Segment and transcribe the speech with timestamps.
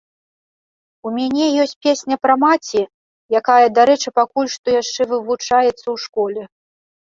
[1.07, 2.81] У мяне ёсць песня пра маці,
[3.43, 6.41] якая, дарэчы, пакуль што яшчэ вывучаецца ў школе.